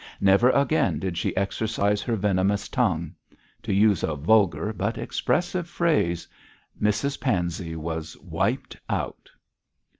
Never 0.19 0.49
again 0.49 0.97
did 0.97 1.15
she 1.15 1.37
exercise 1.37 2.01
her 2.01 2.15
venomous 2.15 2.67
tongue. 2.67 3.13
To 3.61 3.71
use 3.71 4.01
a 4.01 4.15
vulgar 4.15 4.73
but 4.73 4.97
expressive 4.97 5.69
phrase, 5.69 6.27
Mrs 6.81 7.19
Pansey 7.21 7.75
was 7.75 8.17
'wiped 8.19 8.77
out'. 8.89 9.29